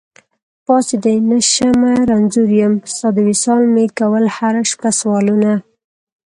پاڅېدی 0.65 1.15
نشمه 1.29 1.93
رنځور 2.09 2.49
يم، 2.61 2.73
ستا 2.93 3.07
د 3.15 3.17
وصال 3.27 3.63
مي 3.73 3.85
کول 3.99 4.25
هره 4.37 4.63
شپه 4.71 4.89
سوالونه 4.99 5.53